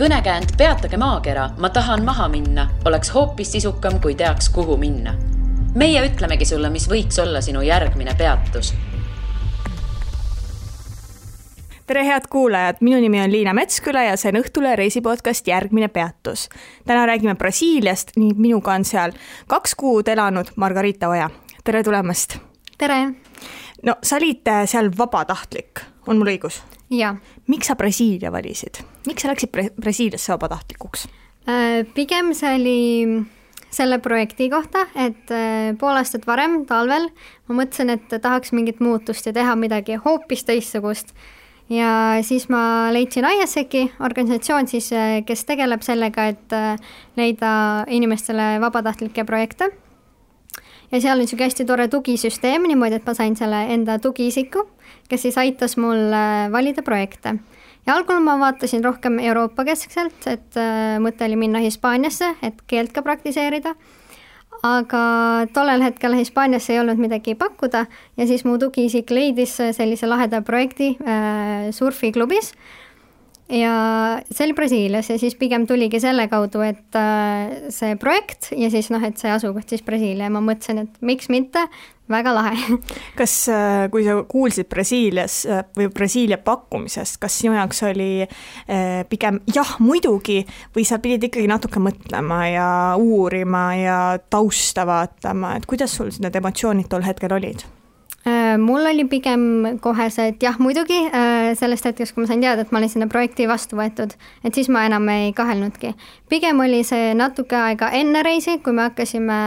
[0.00, 5.14] kõnekäänd Peatage maakera, ma tahan maha minna, oleks hoopis sisukam, kui teaks, kuhu minna.
[5.74, 8.72] meie ütlemegi sulle, mis võiks olla sinu järgmine peatus
[11.86, 16.48] tere, head kuulajad, minu nimi on Liina Metsküla ja see on Õhtule reisipodcast Järgmine peatus.
[16.86, 19.12] täna räägime Brasiiliast ning minuga on seal
[19.46, 21.30] kaks kuud elanud Margarita Oja.
[21.64, 22.38] tere tulemast!
[22.78, 23.04] tere!
[23.82, 26.60] no sa olid äh, seal vabatahtlik, on mul õigus?
[27.50, 31.06] miks sa Brasiilia valisid, miks sa läksid Brasiiliasse vabatahtlikuks?
[31.48, 32.78] Äh, pigem see oli
[33.70, 37.08] selle projekti kohta, et äh, pool aastat varem, talvel,
[37.48, 41.14] ma mõtlesin, et tahaks mingit muutust ja teha midagi hoopis teistsugust
[41.70, 46.74] ja siis ma leidsin ISEC-i, organisatsioon siis, äh, kes tegeleb sellega, et äh,
[47.16, 47.52] leida
[47.88, 49.70] inimestele vabatahtlikke projekte.
[50.90, 54.66] Ja seal on niisugune hästi tore tugisüsteem niimoodi, et ma sain selle enda tugiisiku,
[55.08, 57.36] kes siis aitas mul äh, valida projekte.
[57.86, 60.60] ja algul ma vaatasin rohkem Euroopa keskselt, et
[61.00, 63.74] mõte oli minna Hispaaniasse, et keelt ka praktiseerida
[64.66, 65.02] aga
[65.54, 67.86] tollel hetkel Hispaanias ei olnud midagi pakkuda
[68.16, 72.52] ja siis mu tugiisik leidis sellise laheda projekti äh, surfiklubis
[73.50, 73.74] ja
[74.30, 78.90] see oli Brasiilias ja siis pigem tuligi selle kaudu, et äh, see projekt ja siis
[78.94, 81.64] noh, et see asukoht siis Brasiilia ja ma mõtlesin, et miks mitte,
[82.10, 82.78] väga lahe.
[83.20, 88.10] kas, äh, kui sa kuulsid Brasiilias äh, või Brasiilia pakkumisest, kas sinu jaoks oli
[89.10, 90.40] pigem jah, muidugi,
[90.76, 92.70] või sa pidid ikkagi natuke mõtlema ja
[93.00, 93.98] uurima ja
[94.30, 97.66] tausta vaatama, et kuidas sul need emotsioonid tol hetkel olid?
[98.26, 102.42] Äh, mul oli pigem kohe see, et jah, muidugi äh, sellest hetkest, kui ma sain
[102.44, 104.12] teada, et ma olin sinna projekti vastu võetud,
[104.44, 105.94] et siis ma enam ei kahelnudki.
[106.28, 109.38] pigem oli see natuke aega enne reisi, kui me hakkasime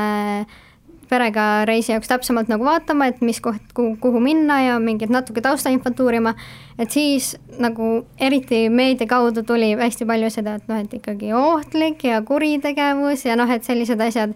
[1.14, 6.02] perega reisi jaoks täpsemalt nagu vaatama, et mis koht, kuhu, minna ja mingit natuke taustainfot
[6.02, 6.34] uurima,
[6.82, 12.08] et siis nagu eriti meedia kaudu tuli hästi palju seda, et noh, et ikkagi ohtlik
[12.10, 14.34] ja kuritegevus ja noh, et sellised asjad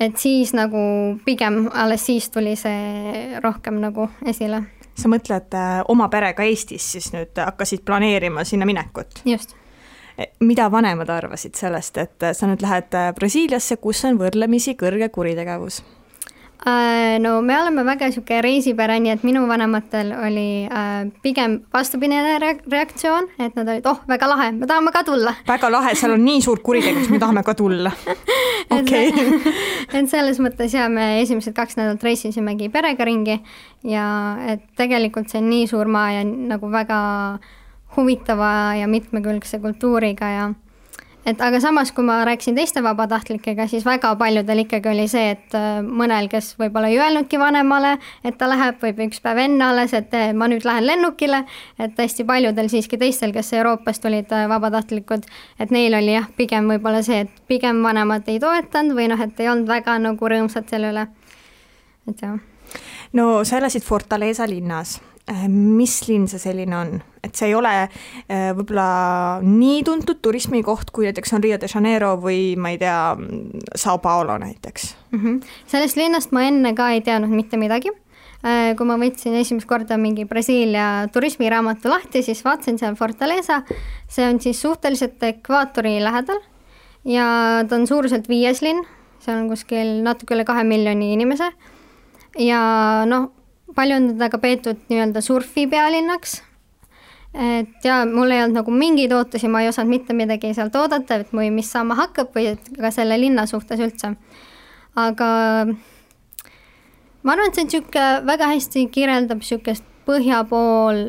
[0.00, 0.78] et siis nagu
[1.24, 4.62] pigem alles siis tuli see rohkem nagu esile.
[4.96, 9.22] sa mõtled äh, oma perega Eestis siis nüüd hakkasid planeerima sinna minekut?
[9.24, 9.56] just.
[10.18, 15.08] E, mida vanemad arvasid sellest, et sa nüüd lähed äh, Brasiiliasse, kus on võrdlemisi kõrge
[15.12, 15.82] kuritegevus?
[16.64, 22.38] Äh, no me oleme väga niisugune reisipere, nii et minu vanematel oli äh, pigem vastupidine
[22.40, 25.34] reaktsioon, et nad olid, oh, väga lahe, me tahame ka tulla.
[25.52, 27.92] väga lahe, seal on nii suur kuritegevus, me tahame ka tulla.
[28.78, 29.12] okei.
[29.92, 33.36] et selles mõttes ja me esimesed kaks nädalat reisisimegi perega ringi
[33.86, 34.06] ja
[34.54, 36.98] et tegelikult see on nii suur maa ja nagu väga
[37.96, 38.50] huvitava
[38.80, 40.48] ja mitmekülgse kultuuriga ja
[41.26, 45.56] et aga samas, kui ma rääkisin teiste vabatahtlikega, siis väga paljudel ikkagi oli see, et
[45.58, 49.94] äh, mõnel, kes võib-olla ei öelnudki vanemale, et ta läheb, võib üks päev enne alles,
[49.96, 51.42] et äh, ma nüüd lähen lennukile,
[51.82, 55.26] et hästi paljudel siiski teistel, kes Euroopast tulid äh, vabatahtlikud,
[55.58, 59.42] et neil oli jah, pigem võib-olla see, et pigem vanemad ei toetanud või noh, et
[59.42, 61.08] ei olnud väga nagu rõõmsad selle üle,
[62.06, 62.38] et jah.
[63.18, 65.00] no sa elasid Fortaleza linnas
[65.50, 66.90] mis linn see selline on,
[67.24, 72.12] et see ei ole äh, võib-olla nii tuntud turismikoht, kui näiteks on Rio de Janeiro
[72.22, 73.16] või ma ei tea,
[73.74, 75.20] Sao Paulo näiteks mm.
[75.20, 75.54] -hmm.
[75.66, 77.90] sellest linnast ma enne ka ei teadnud mitte midagi.
[78.46, 83.62] Äh, kui ma võtsin esimest korda mingi Brasiilia turismiraamatu lahti, siis vaatasin seal Fortaleza,
[84.08, 86.38] see on siis suhteliselt ekvaatori lähedal
[87.04, 88.84] ja ta on suuruselt viies linn,
[89.18, 91.50] seal on kuskil natuke üle kahe miljoni inimese
[92.38, 92.60] ja
[93.08, 93.32] noh,
[93.74, 96.42] palju on teda ka peetud nii-öelda surfi pealinnaks.
[97.34, 101.20] et ja mul ei olnud nagu mingeid ootusi, ma ei osanud mitte midagi sealt oodata,
[101.20, 104.14] et või mis saama hakkab või et ka selle linna suhtes üldse.
[104.96, 105.30] aga
[107.22, 111.02] ma arvan, et see on niisugune väga hästi kirjeldab niisugust põhja pool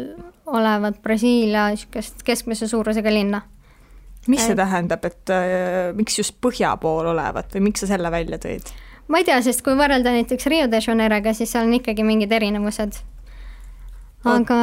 [0.47, 3.41] olevat Brasiilia niisugust keskmise suurusega linna
[4.27, 8.39] mis see tähendab, et äh, miks just põhja pool olevat või miks sa selle välja
[8.41, 8.73] tõid?
[9.07, 12.31] Ma ei tea, sest kui võrrelda näiteks Rio de Janeiroga, siis seal on ikkagi mingid
[12.31, 12.99] erinevused.
[14.27, 14.59] aga.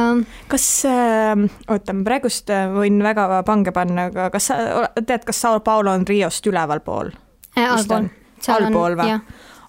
[0.51, 4.59] kas äh,, oota, ma praegust äh, võin väga pange panna, aga kas sa
[5.01, 7.13] tead, kas Sao Paulo on Riost ülevalpool
[7.57, 7.65] äh,?
[7.65, 8.09] allpool.
[8.47, 9.19] allpool või?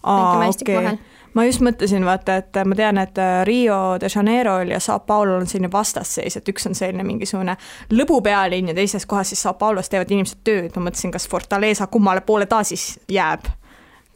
[0.03, 0.99] aa, okei
[1.37, 5.43] ma just mõtlesin, vaata, et ma tean, et äh, Rio de Janeirol ja Sao Paulo'l
[5.43, 7.59] on selline vastasseis, et üks on selline mingisugune
[7.93, 12.25] lõbupealinn ja teises kohas siis Sao Paulos teevad inimesed tööd, ma mõtlesin, kas Fortaleza kummale
[12.27, 13.49] poole ta siis jääb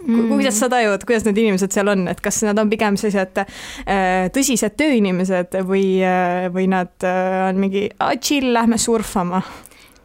[0.06, 0.29] mm..
[0.31, 4.29] kuidas sa tajud, kuidas need inimesed seal on, et kas nad on pigem sellised äh,
[4.35, 7.88] tõsised tööinimesed või äh,, või nad äh, on mingi
[8.23, 9.43] chill, lähme surfama?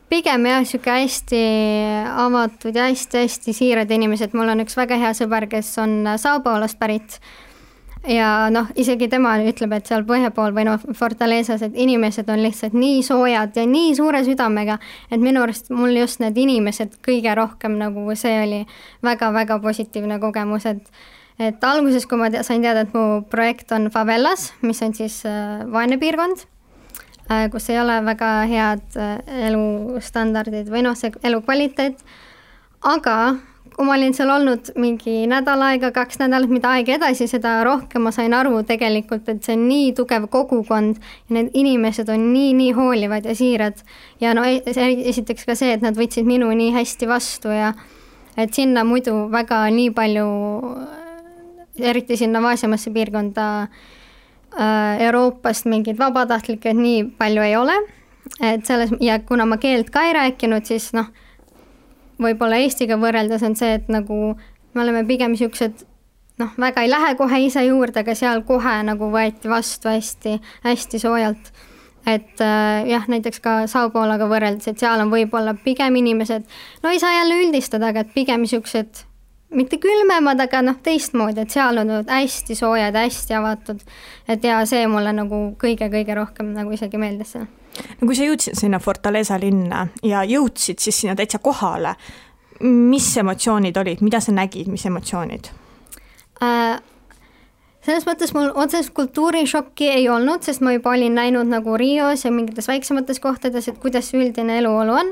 [0.10, 1.40] pigem jah, niisugune hästi
[2.26, 6.80] avatud ja hästi-hästi siirad inimesed, mul on üks väga hea sõber, kes on Sao Paulost
[6.80, 7.20] pärit
[8.08, 12.42] ja noh, isegi tema ütleb, et seal põhja pool või noh, Fortalezas, et inimesed on
[12.44, 14.78] lihtsalt nii soojad ja nii suure südamega,
[15.10, 18.62] et minu arust mul just need inimesed kõige rohkem nagu see oli
[19.06, 21.06] väga-väga positiivne kogemus, et
[21.36, 25.18] et alguses, kui ma te sain teada, et mu projekt on favelas, mis on siis
[25.28, 26.46] äh, vaene piirkond
[27.28, 29.18] äh,, kus ei ole väga head äh,
[29.50, 32.00] elustandardid või noh, see elukvaliteet,
[32.88, 33.18] aga
[33.76, 38.06] kui ma olin seal olnud mingi nädal aega, kaks nädalat, mida aeg edasi, seda rohkem
[38.08, 42.72] ma sain aru tegelikult, et see on nii tugev kogukond ja need inimesed on nii-nii
[42.78, 43.84] hoolivad ja siirad.
[44.24, 44.64] ja no e-,
[45.12, 47.74] esiteks ka see, et nad võtsid minu nii hästi vastu ja
[48.38, 50.30] et sinna muidu väga nii palju,
[51.84, 57.76] eriti sinna vaesemasse piirkonda äh, Euroopast mingeid vabatahtlikke nii palju ei ole,
[58.40, 61.12] et selles ja kuna ma keelt ka ei rääkinud, siis noh
[62.22, 65.86] võib-olla Eestiga võrreldes on see, et nagu me oleme pigem niisugused
[66.42, 71.00] noh, väga ei lähe kohe ise juurde, aga seal kohe nagu võeti vastu hästi, hästi
[71.00, 71.52] soojalt.
[72.06, 76.44] et äh, jah, näiteks ka Sao Pauloga võrreldes, et seal on võib-olla pigem inimesed,
[76.84, 79.06] no ei saa jälle üldistada, aga et pigem niisugused
[79.56, 83.84] mitte külmemad, aga noh, teistmoodi, et seal on hästi soojad, hästi avatud.
[84.28, 87.46] et ja see mulle nagu kõige-kõige rohkem nagu isegi meeldis seal
[88.00, 91.96] no kui sa jõudsid sinna Fortaleza linna ja jõudsid siis sinna täitsa kohale,
[92.62, 95.52] mis emotsioonid olid, mida sa nägid, mis emotsioonid
[96.44, 96.82] äh,?
[97.86, 102.32] selles mõttes mul otsest kultuurishokki ei olnud, sest ma juba olin näinud nagu Rios ja
[102.34, 105.12] mingites väiksemates kohtades, et kuidas üldine eluolu on,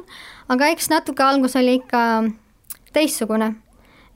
[0.54, 2.24] aga eks natuke algus oli ikka
[2.94, 3.54] teistsugune.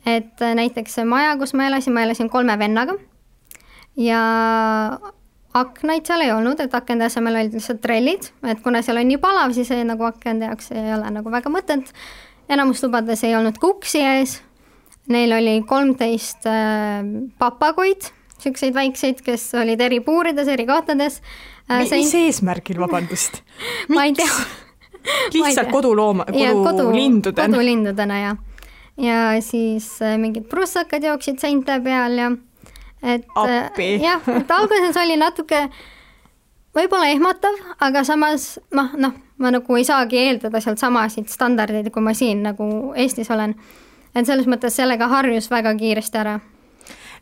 [0.08, 2.96] Et näiteks see maja, kus ma elasin, ma elasin kolme vennaga
[3.98, 4.22] ja
[5.58, 9.20] aknaid seal ei olnud, et akende asemel olid lihtsalt trellid, et kuna seal on nii
[9.22, 11.90] palav, siis ei, nagu akende jaoks ei ole nagu väga mõtet.
[12.50, 14.38] enamus tubades ei olnud ka uksi ees.
[15.12, 17.00] Neil oli kolmteist äh,
[17.40, 21.22] papagoid, niisuguseid väikseid, kes olid eri puurides, eri kohtades
[21.70, 21.80] äh,.
[21.80, 22.10] mis Sein...
[22.28, 23.40] eesmärgil, vabandust
[23.96, 24.28] ma ei tea
[25.34, 27.48] lihtsalt kodulooma, kodulindudena?
[27.48, 28.44] kodulindudena, jah.
[28.98, 32.32] Ja siis äh, mingid prussakad jooksid seinte peal ja
[33.04, 33.26] et.
[33.38, 35.68] Äh, jah, et alguses oli natuke
[36.78, 42.04] võib-olla ehmatav, aga samas noh, noh, ma nagu ei saagi eeldada sealt samasid standardeid, kui
[42.04, 43.56] ma siin nagu Eestis olen.
[44.16, 46.40] et selles mõttes sellega harjus väga kiiresti ära.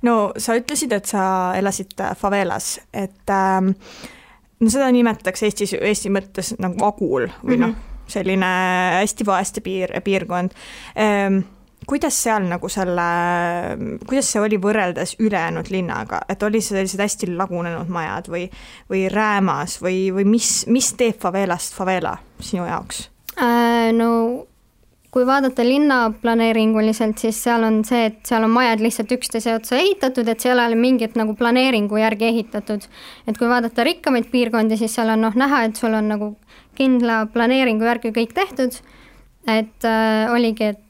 [0.02, 3.76] no sa ütlesid, et sa elasid favelas, et ähm,
[4.60, 7.68] no seda nimetatakse Eestis, Eesti mõttes nagu agul või mm -hmm.
[7.68, 7.76] noh,
[8.08, 8.52] selline
[9.02, 10.52] hästi vaeste piir, piirkond
[10.96, 11.44] ähm,
[11.88, 13.08] kuidas seal nagu selle,
[14.08, 18.48] kuidas see oli võrreldes ülejäänud linnaga, et oli sellised hästi lagunenud majad või,
[18.92, 23.94] või räämas või, või mis, mis teeb favelast favela sinu jaoks äh,?
[23.96, 24.12] no
[25.16, 30.28] kui vaadata linnaplaneeringuliselt, siis seal on see, et seal on majad lihtsalt üksteise otsa ehitatud,
[30.28, 32.84] et seal ei ole mingit nagu planeeringu järgi ehitatud.
[33.24, 36.34] et kui vaadata rikkamaid piirkondi, siis seal on noh näha, et sul on nagu
[36.76, 38.76] kindla planeeringu järgi kõik tehtud,
[39.48, 40.85] et äh, oligi, et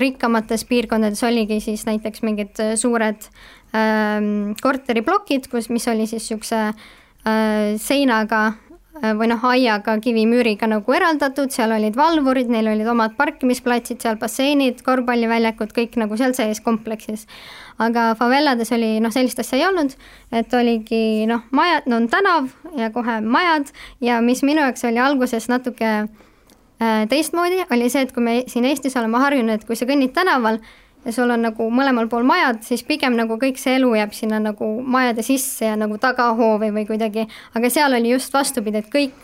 [0.00, 3.28] rikkamates piirkondades oligi siis näiteks mingid äh, suured
[3.76, 10.96] ähm, korteriplokid, kus, mis oli siis niisuguse äh, seinaga äh, või noh, aiaga, kivimüüriga nagu
[10.96, 16.60] eraldatud, seal olid valvurid, neil olid omad parkimisplatsid, seal basseinid, korvpalliväljakud, kõik nagu seal sees
[16.64, 17.26] kompleksis.
[17.78, 19.96] aga favelades oli noh, sellist asja ei olnud,
[20.32, 25.02] et oligi noh, majad, no on tänav ja kohe majad ja mis minu jaoks oli
[25.02, 26.14] alguses natuke äh,
[26.78, 30.58] teistmoodi oli see, et kui me siin Eestis oleme harjunud, et kui sa kõnnid tänaval
[31.06, 34.40] ja sul on nagu mõlemal pool majad, siis pigem nagu kõik see elu jääb sinna
[34.42, 39.14] nagu majade sisse ja nagu tagahoovi või kuidagi, aga seal oli just vastupidi, et kõik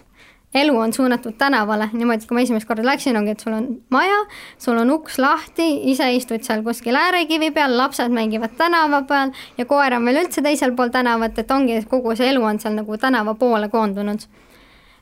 [0.54, 3.66] elu on suunatud tänavale, niimoodi, et kui ma esimest korda läksin, ongi, et sul on
[3.90, 4.18] maja,
[4.61, 9.66] sul on uks lahti, ise istud seal kuskil äärekivi peal, lapsed mängivad tänava peal ja
[9.68, 13.00] koer on veel üldse teisel pool tänavat, et ongi, kogu see elu on seal nagu
[13.00, 14.28] tänava poole koondunud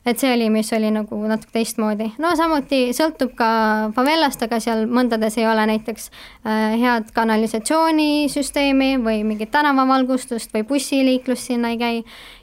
[0.05, 2.11] et see oli, mis oli nagu natuke teistmoodi.
[2.21, 3.49] no samuti sõltub ka
[3.95, 11.45] favelast, aga seal mõndades ei ole näiteks äh, head kanalisatsioonisüsteemi või mingit tänavavalgustust või bussiliiklus
[11.51, 11.99] sinna ei käi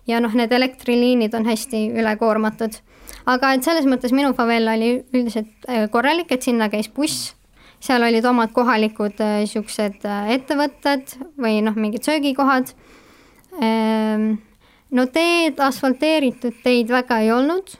[0.06, 2.78] ja noh, need elektriliinid on hästi ülekoormatud.
[3.26, 7.34] aga et selles mõttes minu favela oli üldiselt äh, korralik, et sinna käis buss,
[7.80, 12.70] seal olid omad kohalikud niisugused äh, ettevõtted või noh, mingid söögikohad
[13.58, 14.36] ehm,
[14.90, 17.74] no teed, asfalteeritud teid väga ei olnud,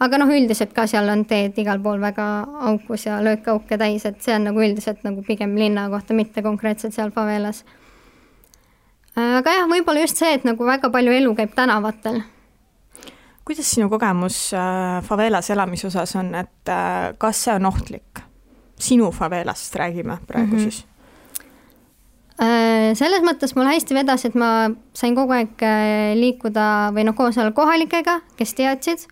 [0.00, 2.26] aga noh, üldiselt ka seal on teed igal pool väga
[2.70, 6.96] aukus ja löökauke täis, et see on nagu üldiselt nagu pigem linna kohta, mitte konkreetselt
[6.96, 7.64] seal favelas.
[9.16, 12.22] aga jah, võib-olla just see, et nagu väga palju elu käib tänavatel.
[13.44, 18.26] kuidas sinu kogemus äh, favelas elamise osas on, et äh, kas see on ohtlik?
[18.80, 20.70] sinu favelast räägime praegu mm -hmm.
[20.70, 20.86] siis
[22.40, 27.36] selles mõttes mul hästi vedas, et ma sain kogu aeg äh, liikuda või noh, koos
[27.38, 29.04] olla kohalikega, kes teadsid,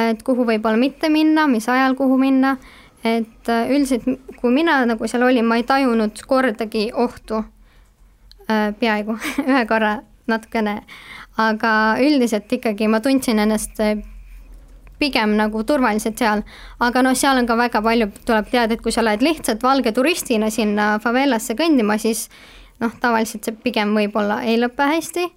[0.00, 2.56] et kuhu võib-olla mitte minna, mis ajal kuhu minna,
[3.04, 4.08] et äh, üldiselt
[4.40, 7.42] kui mina nagu seal olin, ma ei tajunud kordagi ohtu,
[8.48, 9.18] peaaegu
[9.50, 9.98] ühe korra
[10.28, 10.80] natukene,
[11.40, 13.80] aga üldiselt ikkagi ma tundsin ennast
[15.02, 16.42] pigem nagu turvaliselt seal.
[16.80, 19.92] aga noh, seal on ka väga palju, tuleb teada, et kui sa lähed lihtsalt valge
[19.92, 22.28] turistina sinna favelasse kõndima, siis
[22.82, 25.28] noh, tavaliselt see pigem võib-olla ei lõpe hästi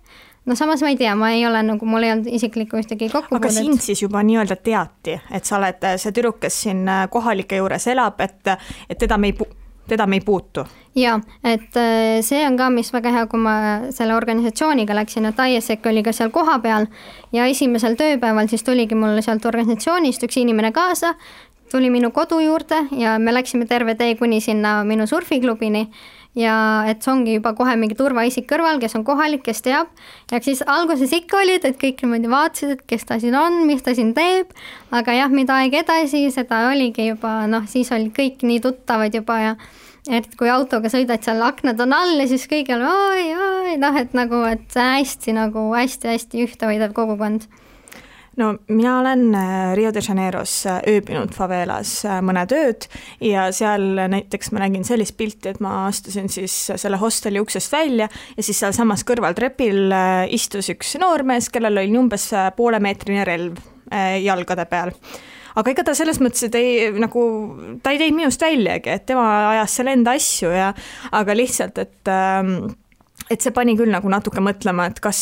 [0.46, 3.50] no samas ma ei tea, ma ei ole nagu, mul ei olnud isiklikku ühtegi kokkupuudet.
[3.50, 7.88] aga sind siis juba nii-öelda teati, et sa oled see tüdruk, kes siin kohalike juures
[7.94, 8.56] elab, et,
[8.90, 9.50] et teda me ei pu-,
[9.88, 10.66] teda me ei puutu.
[10.96, 13.56] jaa, et äh, see on ka, mis väga hea, kui ma
[13.96, 16.88] selle organisatsiooniga läksin, et ISEC oli ka seal kohapeal
[17.34, 21.16] ja esimesel tööpäeval siis tuligi mul sealt organisatsioonist üks inimene kaasa,
[21.72, 25.90] tuli minu kodu juurde ja me läksime terve tee kuni sinna minu surfiklubini
[26.36, 26.56] ja
[26.90, 29.92] et see ongi juba kohe mingi turvaisik kõrval, kes on kohalik, kes teab,
[30.32, 33.84] ja siis alguses ikka olid, et kõik niimoodi vaatasid, et kes ta siin on, mis
[33.86, 34.52] ta siin teeb,
[34.96, 39.40] aga jah, mida aeg edasi, seda oligi juba noh, siis olid kõik nii tuttavad juba
[39.42, 39.58] ja
[40.12, 44.14] eriti kui autoga sõidad, seal aknad on all ja siis kõigil oi, oi, noh, et
[44.18, 47.48] nagu, et hästi nagu hästi-hästi ühtehoidev kogukond
[48.38, 52.88] no mina olen äh, Rio de Janeiros äh, ööbinud favelas äh, mõned ööd
[53.24, 58.10] ja seal näiteks ma nägin sellist pilti, et ma astusin siis selle hosteli uksest välja
[58.10, 59.94] ja siis sealsamas kõrval trepil
[60.34, 63.62] istus üks noormees, kellel oli umbes poolemeetrine relv
[64.22, 64.92] jalgade peal.
[65.56, 67.22] Aga ega ta selles mõttes, et ei nagu,
[67.84, 70.72] ta ei teinud minust väljagi, et tema ajas seal enda asju ja
[71.16, 72.74] aga lihtsalt, et ähm,
[73.30, 75.20] et see pani küll nagu natuke mõtlema, et kas,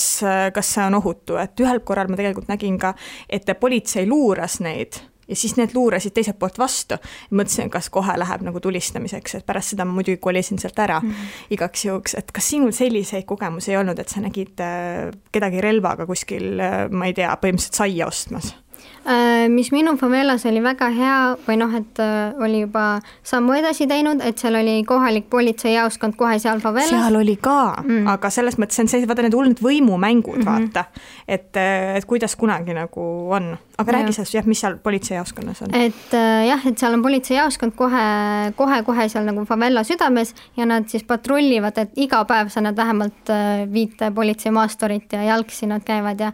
[0.54, 2.94] kas see on ohutu, et ühel korral ma tegelikult nägin ka,
[3.30, 6.98] et politsei luuras neid ja siis need luurasid teiselt poolt vastu.
[7.32, 11.10] mõtlesin, kas kohe läheb nagu tulistamiseks, et pärast seda ma muidugi kolisin sealt ära mm
[11.10, 11.54] -hmm.
[11.58, 16.06] igaks juhuks, et kas sinul selliseid kogemusi ei olnud, et sa nägid äh, kedagi relvaga
[16.06, 18.56] kuskil, äh, ma ei tea, põhimõtteliselt saia ostmas?
[19.03, 23.83] Äh, mis minu favelas oli väga hea või noh, et äh, oli juba sammu edasi
[23.89, 26.93] teinud, et seal oli kohalik politseijaoskond kohe seal favelas.
[26.93, 30.72] seal oli ka mm., aga selles mõttes on see, vaata need hullud võimumängud mm, -hmm.
[30.72, 33.57] vaata, et, äh, et kuidas kunagi nagu on.
[33.77, 33.98] aga ja.
[33.98, 35.75] räägi sellest jah, mis seal politseijaoskonnas on?
[35.75, 36.15] et
[36.48, 38.10] jah, et seal on politseijaoskond kohe,
[38.55, 43.36] kohe-kohe seal nagu favela südames ja nad siis patrullivad, et iga päev sa näed vähemalt
[43.74, 46.31] viite politseimaasturit ja jalgsi nad käivad ja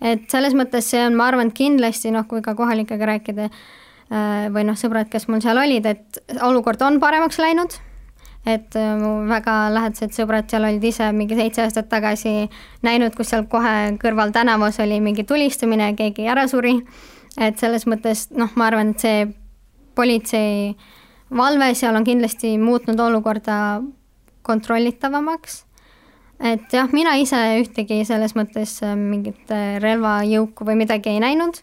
[0.00, 4.46] et selles mõttes see on, ma arvan, et kindlasti noh, kui ka kohalikega rääkida äh,
[4.54, 7.74] või noh, sõbrad, kes mul seal olid, et olukord on paremaks läinud,
[8.48, 12.48] et äh, mu väga lähedased sõbrad seal olid ise mingi seitse aastat tagasi
[12.86, 16.78] näinud, kus seal kohe kõrval tänavas oli mingi tulistamine keegi ära suri,
[17.38, 19.28] et selles mõttes noh, ma arvan, et see
[19.98, 20.76] politsei
[21.34, 23.82] valve seal on kindlasti muutnud olukorda
[24.46, 25.64] kontrollitavamaks
[26.40, 31.60] et jah, mina ise ühtegi selles mõttes äh, mingit äh, relvajõuku või midagi ei näinud,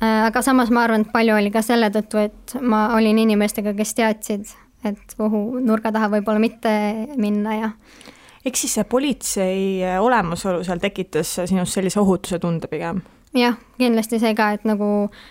[0.00, 3.74] äh, aga samas ma arvan, et palju oli ka selle tõttu, et ma olin inimestega,
[3.78, 4.54] kes teadsid,
[4.88, 6.72] et kuhu nurga taha võib-olla mitte
[7.16, 7.70] minna ja
[8.44, 9.64] eks siis see politsei
[10.00, 13.02] olemasolu seal tekitas sinus sellise ohutuse tunde pigem?
[13.32, 14.86] Jah, kindlasti see ka, et nagu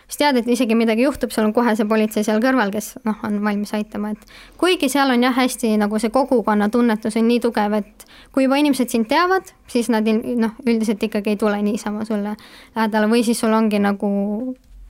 [0.10, 3.20] sa tead, et isegi midagi juhtub, sul on kohe see politsei seal kõrval, kes noh,
[3.28, 7.38] on valmis aitama, et kuigi seal on jah, hästi nagu see kogukonna tunnetus on nii
[7.44, 12.08] tugev, et kui juba inimesed sind teavad, siis nad noh, üldiselt ikkagi ei tule niisama
[12.10, 12.34] sulle
[12.74, 14.10] lähedale või siis sul ongi nagu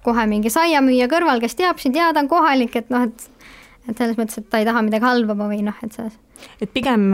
[0.07, 3.40] kohe mingi saiamüüja kõrval, kes teab sind ja ta on kohalik, et noh, et
[3.89, 6.17] et selles mõttes, et ta ei taha midagi halba või noh, et selles
[6.61, 7.11] et pigem,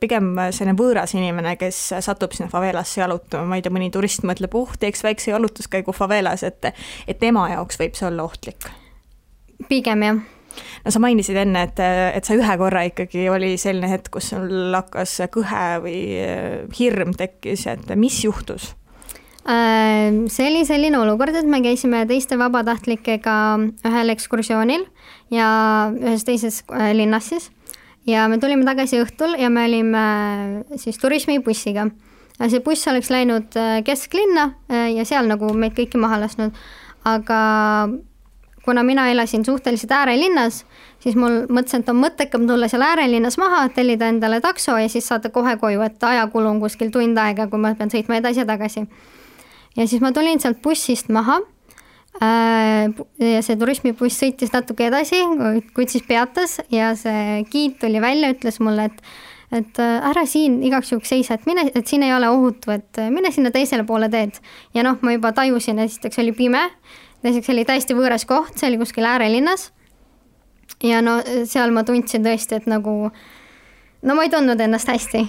[0.00, 4.54] pigem selline võõras inimene, kes satub sinna favelasse jalutama, ma ei tea, mõni turist mõtleb,
[4.56, 6.72] uh, teeks väikse jalutuskäigu favelas, et
[7.08, 8.70] et tema jaoks võib see olla ohtlik.
[9.68, 10.20] pigem jah
[10.84, 14.74] no sa mainisid enne, et, et sa ühe korra ikkagi oli selline hetk, kus sul
[14.74, 16.00] hakkas kõhe või
[16.78, 18.74] hirm tekkis, et mis juhtus?
[19.48, 23.36] Äh, see oli selline olukord, et me käisime teiste vabatahtlikega
[23.88, 24.84] ühel ekskursioonil
[25.30, 25.48] ja
[25.94, 27.50] ühes teises äh, linnas siis
[28.08, 31.88] ja me tulime tagasi õhtul ja me olime äh, siis turismibussiga.
[32.48, 36.56] see buss oleks läinud äh, kesklinna ja seal nagu meid kõiki maha lasknud,
[37.04, 37.40] aga
[38.64, 40.64] kuna mina elasin suhteliselt äärelinnas,
[41.00, 45.08] siis mul mõtlesin, et on mõttekam tulla seal äärelinnas maha, tellida endale takso ja siis
[45.08, 48.46] saada kohe koju, et ajakulu on kuskil tund aega, kui ma pean sõitma edasi ja
[48.46, 48.86] tagasi.
[49.76, 51.40] ja siis ma tulin sealt bussist maha
[52.20, 55.20] ja see turismibuss sõitis natuke edasi,
[55.76, 59.04] kuid siis peatas ja see giid tuli välja, ütles mulle, et
[59.50, 63.00] et äh, ära siin igaks juhuks seisa, et mine, et siin ei ole ohutu, et
[63.10, 64.38] mine sinna teisele poole teed.
[64.74, 66.62] ja noh, ma juba tajusin, esiteks oli pime,
[67.24, 69.72] teiseks oli täiesti võõras koht, see oli kuskil äärelinnas.
[70.86, 71.18] ja no
[71.50, 73.10] seal ma tundsin tõesti, et nagu
[74.02, 75.26] no ma ei tundnud ennast hästi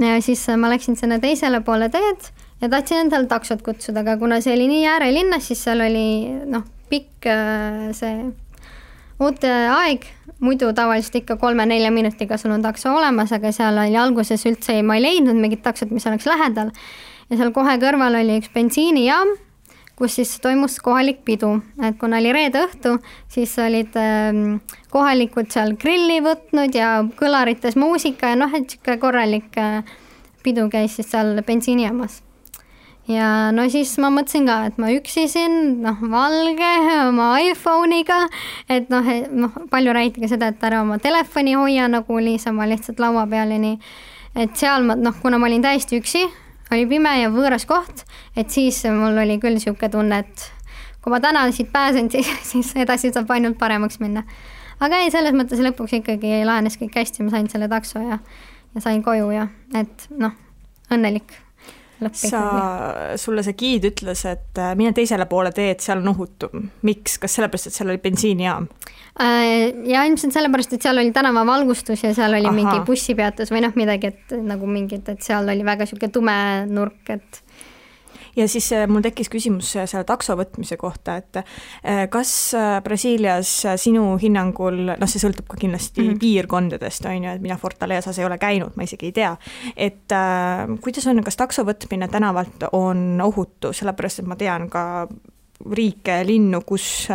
[0.00, 2.30] ja siis ma läksin sinna teisele poole teed
[2.64, 6.06] ja tahtsin endale taksot kutsuda, aga kuna see oli nii äärelinnas, siis seal oli
[6.48, 8.14] noh, pikk äh, see
[9.20, 10.06] ooteaeg,
[10.44, 14.96] muidu tavaliselt ikka kolme-nelja minutiga sul on takso olemas, aga seal oli alguses üldse, ma
[14.98, 16.72] ei leidnud mingit taksot, mis oleks lähedal.
[17.30, 19.36] ja seal kohe kõrval oli üks bensiinijaam,
[20.00, 22.96] kus siis toimus kohalik pidu, et kuna oli reede õhtu,
[23.28, 24.32] siis olid äh,
[24.94, 29.82] kohalikud seal grilli võtnud ja kõlarites muusika ja noh, et niisugune korralik äh,
[30.42, 32.24] pidu käis siis seal bensiinijaamas
[33.08, 36.70] ja no siis ma mõtlesin ka, et ma üksi siin, noh, valge
[37.04, 38.24] oma iPhone'iga,
[38.72, 43.02] et noh, noh, palju räägiti ka seda, et ära oma telefoni hoia nagu niisama lihtsalt
[43.02, 43.76] laua peal ja nii.
[44.40, 46.24] et seal ma, noh, kuna ma olin täiesti üksi,
[46.72, 48.06] oli pime ja võõras koht,
[48.36, 50.48] et siis mul oli küll niisugune tunne, et
[51.04, 54.24] kui ma täna siit pääsen, siis, siis edasi saab ainult paremaks minna.
[54.80, 58.18] aga ei, selles mõttes lõpuks ikkagi lahenes kõik hästi, ma sain selle takso ja,
[58.74, 60.32] ja sain koju ja et noh,
[60.92, 61.43] õnnelik
[62.12, 62.40] sa,
[63.20, 66.68] sulle see giid ütles, et äh, mine teisele poole teed, seal on ohutum.
[66.86, 68.68] miks, kas sellepärast, et seal oli bensiinijaam?
[69.22, 72.56] Äh, ja ilmselt sellepärast, et seal oli tänavavalgustus ja seal oli Aha.
[72.56, 76.38] mingi bussipeatus või noh, midagi, et nagu mingid, et seal oli väga niisugune tume
[76.70, 77.43] nurk, et
[78.36, 82.32] ja siis äh, mul tekkis küsimus äh, selle takso võtmise kohta, et äh, kas
[82.84, 83.50] Brasiilias
[83.80, 86.22] sinu hinnangul, noh, see sõltub ka kindlasti mm -hmm.
[86.22, 89.36] piirkondadest, on ju, et mina Fortalezas ei ole käinud, ma isegi ei tea,
[89.76, 95.08] et äh, kuidas on, kas takso võtmine tänavalt on ohutu, sellepärast et ma tean ka
[95.70, 97.08] riike, linnu, kus,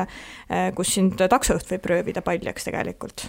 [0.76, 3.28] kus sind taksojuht võib röövida paljaks tegelikult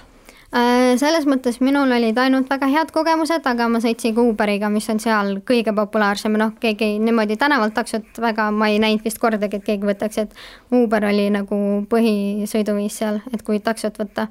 [0.50, 4.99] selles mõttes minul olid ainult väga head kogemused, aga ma sõitsin ka Uberiga, mis on
[4.99, 9.69] seal kõige populaarsem, noh, keegi niimoodi tänavalt taksot väga, ma ei näinud vist kordagi, et
[9.69, 14.26] keegi võtaks, et Uber oli nagu põhisõiduviis seal, et kui taksot võtta.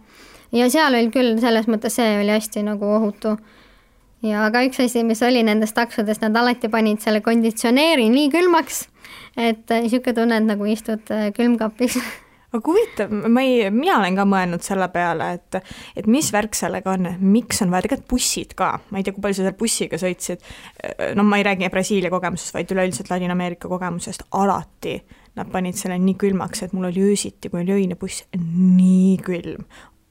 [0.51, 3.38] ja seal oli küll, selles mõttes see oli hästi nagu ohutu.
[4.21, 8.89] ja aga üks asi, mis oli nendes taksodes, nad alati panid selle konditsioneeri nii külmaks,
[9.38, 11.95] et niisugune tunne, et nagu istud äh, külmkapis
[12.49, 15.59] aga huvitav, ma ei, mina olen ka mõelnud selle peale, et,
[15.99, 19.25] et mis värk sellega on, miks on vaja, tegelikult bussid ka, ma ei tea, kui
[19.25, 20.43] palju sa seal bussiga sõitsid,
[21.19, 24.97] no ma ei räägi Brasiilia kogemusest, vaid üleüldiselt Ladina-Ameerika kogemusest, alati
[25.38, 29.65] nad panid selle nii külmaks, et mul oli öösiti, kui oli öine buss, nii külm.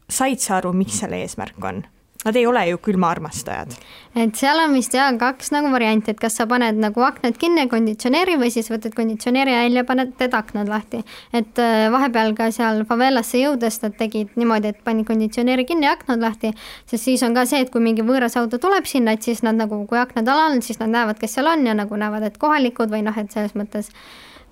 [0.09, 1.83] said sa aru, mis selle eesmärk on?
[2.25, 3.75] Nad ei ole ju külmaarmastajad.
[4.19, 7.69] et seal on vist jah kaks nagu varianti, et kas sa paned nagu aknad kinni
[7.71, 11.05] konditsioneeri või siis võtad konditsioneeri välja, paned teed aknad lahti.
[11.33, 15.93] et äh, vahepeal ka seal favelasse jõudes nad tegid niimoodi, et panid konditsioneeri kinni ja
[15.95, 16.51] aknad lahti,
[16.91, 19.55] sest siis on ka see, et kui mingi võõras auto tuleb sinna, et siis nad
[19.55, 22.91] nagu, kui aknad alal, siis nad näevad, kes seal on ja nagu näevad, et kohalikud
[22.91, 23.95] või noh, et selles mõttes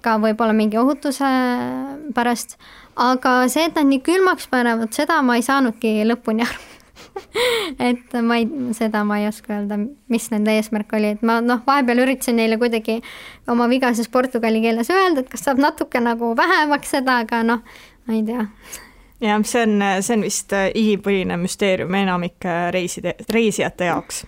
[0.06, 1.34] ka võib-olla mingi ohutuse
[2.14, 2.60] pärast,
[2.94, 6.75] aga see, et nad nii külmaks panevad, seda ma ei saanudki lõpuni aru
[7.88, 9.78] et ma ei, seda ma ei oska öelda,
[10.12, 13.00] mis nende eesmärk oli, et ma noh, vahepeal üritasin neile kuidagi
[13.52, 17.62] oma vigases portugali keeles öelda, et kas saab natuke nagu vähemaks seda, aga noh,
[18.06, 18.48] ma ei tea.
[19.24, 24.26] Jah, see on, see on vist igipõline müsteerium enamike reiside, reisijate jaoks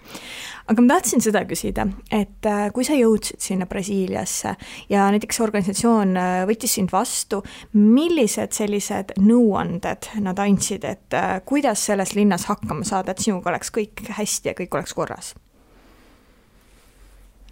[0.69, 4.55] aga ma tahtsin seda küsida, et äh, kui sa jõudsid sinna Brasiiliasse
[4.93, 7.41] ja näiteks organisatsioon äh, võttis sind vastu,
[7.79, 13.73] millised sellised nõuanded nad andsid, et äh, kuidas selles linnas hakkama saada, et sinuga oleks
[13.75, 15.35] kõik hästi ja kõik oleks korras?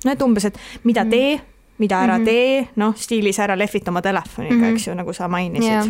[0.05, 1.11] no et umbes, et mida mhm.
[1.11, 1.39] tee,
[1.79, 2.27] mida ära mm -hmm.
[2.27, 4.75] tee, noh, stiilis ära lehvita oma telefoniga mm, -hmm.
[4.75, 5.87] eks ju, nagu sa mainisid yeah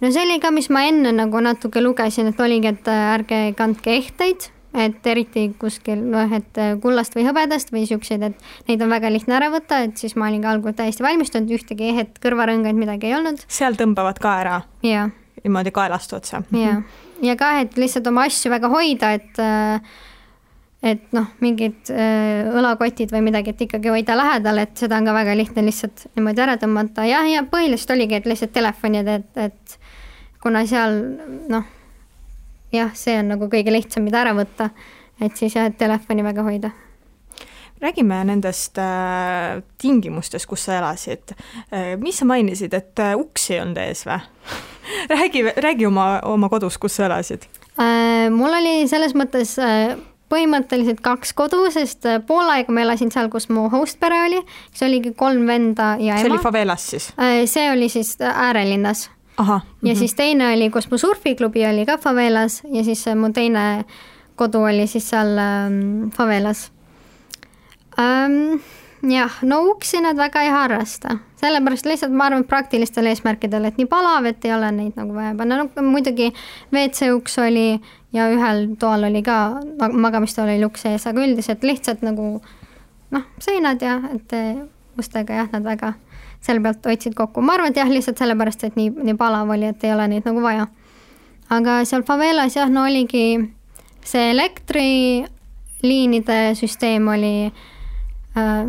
[0.00, 3.96] no see oli ka, mis ma enne nagu natuke lugesin, et oligi, et ärge kandke
[3.96, 9.10] ehteid et eriti kuskil noh, et kullast või hõbedast või siukseid, et neid on väga
[9.12, 13.08] lihtne ära võtta, et siis ma olin ka algul täiesti valmistunud, ühtegi ehet, kõrvarõngaid, midagi
[13.10, 13.40] ei olnud.
[13.48, 14.60] seal tõmbavad ka ära?
[15.44, 16.42] niimoodi kaelast otsa?
[16.52, 16.82] ja,
[17.24, 19.42] ja ka, et lihtsalt oma asju väga hoida, et
[20.78, 25.14] et noh, mingid äh, õlakotid või midagi, et ikkagi hoida lähedal, et seda on ka
[25.16, 29.78] väga lihtne lihtsalt niimoodi ära tõmmata, jah, ja põhiliselt oligi, et lihtsalt telefonid, et, et
[30.42, 31.00] kuna seal
[31.50, 31.66] noh
[32.72, 34.70] jah, see on nagu kõige lihtsam, mida ära võtta,
[35.20, 36.74] et siis jah, et telefoni väga hoida
[37.80, 41.34] räägime nendest äh, tingimustest, kus sa elasid
[41.70, 41.96] äh,.
[42.00, 44.18] mis sa mainisid, et äh, uksi ei olnud ees või
[45.14, 47.46] räägi, räägi oma, oma kodus, kus sa elasid
[47.78, 48.28] äh,.
[48.34, 49.94] mul oli selles mõttes äh,
[50.28, 54.42] põhimõtteliselt kaks kodu, sest äh, pool aega ma elasin seal, kus mu host pere oli,
[54.74, 56.24] see oligi kolm venda ja ema.
[56.24, 57.44] see oli favelas siis äh,?
[57.46, 59.94] see oli siis äärelinnas Aha, ja mm -hmm.
[59.94, 63.84] siis teine oli, kus mu surfiklubi oli ka favelas ja siis äh, mu teine
[64.36, 66.72] kodu oli siis seal ähm, favelas
[67.98, 68.60] ähm,.
[69.10, 73.86] jah, no uksi nad väga ei harrasta, sellepärast lihtsalt ma arvan, praktilistel eesmärkidel, et nii
[73.86, 76.32] palav, et ei ole neid nagu vaja panna, no muidugi
[76.72, 77.80] WC uks oli
[78.12, 79.60] ja ühel toal oli ka,
[79.92, 82.42] magamistool oli uks sees, aga üldiselt lihtsalt nagu
[83.10, 84.34] noh, seinad ja et
[84.98, 85.92] ustega jah, nad väga
[86.44, 89.66] selle pealt hoidsid kokku, ma arvan, et jah, lihtsalt sellepärast, et nii, nii palav oli,
[89.72, 90.64] et ei ole neid nagu vaja.
[91.50, 93.26] aga seal favelas jah, no oligi
[94.04, 98.66] see elektriliinide süsteem oli äh,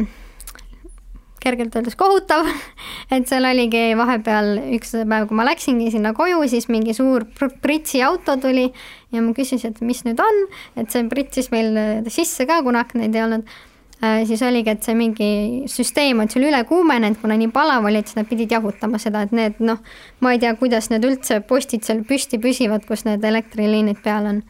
[1.40, 2.48] kergelt öeldes kohutav,
[3.16, 7.26] et seal oligi vahepeal üks päev, kui ma läksingi sinna koju, siis mingi suur
[7.64, 8.68] pritsi auto tuli
[9.14, 10.44] ja ma küsisin, et mis nüüd on,
[10.80, 11.80] et see pritsis meil
[12.12, 13.58] sisse ka, kuna aknaid ei olnud.
[14.00, 15.30] Siis oligi, et see mingi
[15.72, 19.26] süsteem on sul üle kuumenenud, kuna nii palav oli, et siis nad pidid jahutama seda,
[19.28, 19.82] et need noh,
[20.24, 24.44] ma ei tea, kuidas need üldse postid seal püsti püsivad, kus need elektriliinid peal on.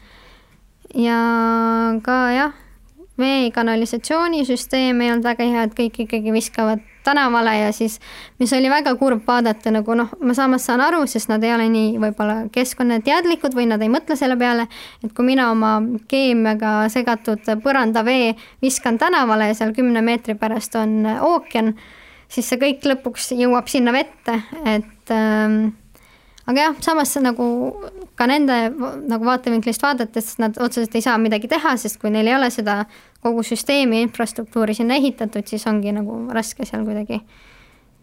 [0.94, 1.20] ja
[2.06, 2.58] ka jah
[3.20, 7.98] vee kanalisatsioonisüsteem ei olnud väga hea, et kõik ikkagi viskavad tänavale ja siis,
[8.38, 11.68] mis oli väga kurb vaadata nagu noh, ma samas saan aru, sest nad ei ole
[11.72, 14.66] nii võib-olla keskkonnateadlikud või nad ei mõtle selle peale,
[15.04, 15.76] et kui mina oma
[16.10, 21.74] keemiaga segatud põrandavee viskan tänavale ja seal kümne meetri pärast on ookean,
[22.28, 25.70] siis see kõik lõpuks jõuab sinna vette, et ähm,
[26.50, 27.46] aga jah, samas nagu
[28.18, 28.56] ka nende
[29.08, 32.82] nagu vaatevinklist vaadates nad otseselt ei saa midagi teha, sest kui neil ei ole seda
[33.24, 37.20] kogu süsteemi infrastruktuuri sinna ehitatud, siis ongi nagu raske seal kuidagi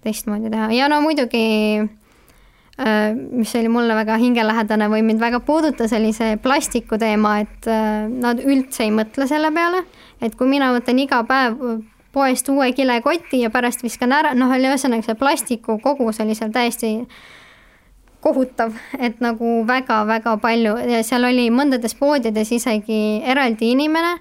[0.06, 0.72] teistmoodi teha.
[0.78, 1.44] Ja no muidugi
[1.84, 7.70] äh, mis oli mulle väga hingelähedane või mind väga puudutas, oli see plastiku teema, et
[7.70, 9.84] äh, nad üldse ei mõtle selle peale,
[10.22, 11.62] et kui mina võtan iga päev
[12.18, 16.54] poest uue kilekoti ja pärast viskan ära, noh, oli ühesõnaga see plastiku kogus oli seal
[16.56, 16.96] täiesti
[18.24, 24.18] kohutav, et nagu väga-väga palju ja seal oli mõndades poodides isegi eraldi inimene,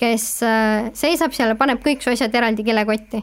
[0.00, 3.22] kes äh, seisab seal ja paneb kõik su asjad eraldi kilekotti.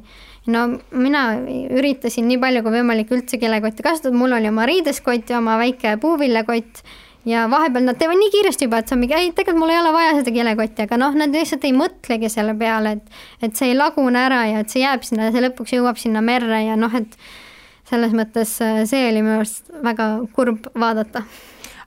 [0.54, 1.38] no mina
[1.72, 5.98] üritasin nii palju kui võimalik üldse kilekotti kasutada, mul oli oma riideskott ja oma väike
[6.02, 6.84] puuviljakott
[7.26, 9.94] ja vahepeal nad teevad nii kiiresti juba, et sa mingi, ei, tegelikult mul ei ole
[9.96, 13.78] vaja seda kilekotti, aga noh, nad lihtsalt ei mõtlegi selle peale, et, et see ei
[13.78, 16.96] lagune ära ja et see jääb sinna ja see lõpuks jõuab sinna merre ja noh,
[17.00, 17.16] et
[17.90, 21.26] selles mõttes äh, see oli minu arust väga kurb vaadata.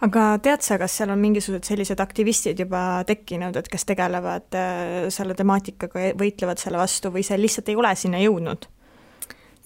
[0.04, 5.06] Aga tead sa, kas seal on mingisugused sellised aktivistid juba tekkinud, et kes tegelevad äh,
[5.14, 8.68] selle temaatikaga, võitlevad selle vastu või see lihtsalt ei ole sinna jõudnud?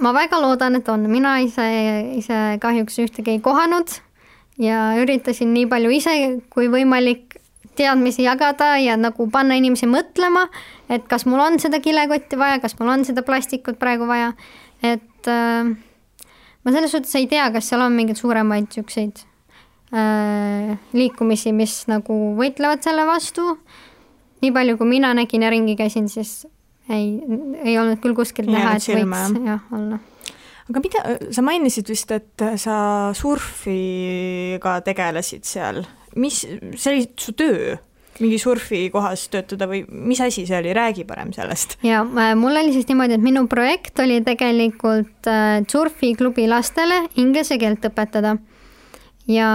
[0.00, 1.66] ma väga loodan, et on, mina ise,
[2.16, 3.92] ise kahjuks ühtegi ei kohanud
[4.60, 6.14] ja üritasin nii palju ise
[6.52, 7.36] kui võimalik
[7.76, 10.46] teadmisi jagada ja nagu panna inimesi mõtlema,
[10.88, 14.32] et kas mul on seda kilekotti vaja, kas mul on seda plastikut praegu vaja,
[14.82, 15.70] et äh,
[16.64, 19.24] ma selles suhtes ei tea, kas seal on mingeid suuremaid niisuguseid
[19.94, 23.56] äh, liikumisi, mis nagu võitlevad selle vastu.
[24.40, 26.46] nii palju, kui mina nägin ja ringi käisin, siis
[26.88, 27.18] ei,
[27.64, 30.00] ei olnud küll kuskilt näha, et silma, võiks jah olla
[30.70, 31.02] aga mida,
[31.34, 32.76] sa mainisid vist, et sa
[33.18, 35.82] surfiga tegelesid seal,
[36.20, 37.76] mis, see oli su töö?
[38.20, 41.78] Mingi surfikohas töötada või mis asi see oli, räägi parem sellest.
[41.86, 47.58] ja äh, mul oli siis niimoodi, et minu projekt oli tegelikult äh, surfiklubi lastele inglise
[47.60, 48.36] keelt õpetada.
[49.30, 49.50] ja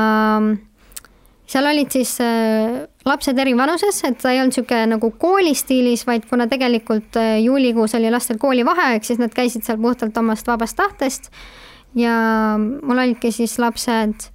[1.46, 6.06] seal olid siis äh, lapsed eri vanuses, et ta ei olnud niisugune nagu kooli stiilis,
[6.08, 11.30] vaid kuna tegelikult juulikuus oli lastel koolivaheaeg, siis nad käisid seal puhtalt omast vabast tahtest.
[11.96, 12.16] ja
[12.58, 14.32] mul olidki siis lapsed,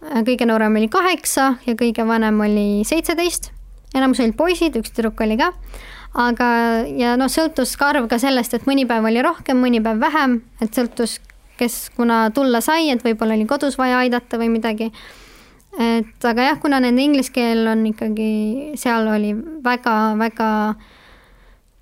[0.00, 3.50] kõige noorem oli kaheksa ja kõige vanem oli seitseteist
[3.94, 5.50] enamus olid poisid, üks tüdruk oli ka,
[6.18, 6.50] aga,
[6.98, 10.40] ja noh, sõltus ka arv ka sellest, et mõni päev oli rohkem, mõni päev vähem,
[10.62, 11.18] et sõltus,
[11.60, 14.90] kes kuna tulla sai, et võib-olla oli kodus vaja aidata või midagi.
[15.78, 20.48] et aga jah, kuna nende inglise keel on ikkagi, seal oli väga-väga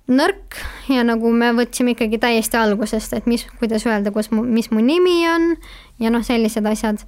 [0.09, 0.57] nõrk
[0.89, 4.81] ja nagu me võtsime ikkagi täiesti algusest, et mis, kuidas öelda, kus mu, mis mu
[4.81, 5.53] nimi on
[6.01, 7.05] ja noh, sellised asjad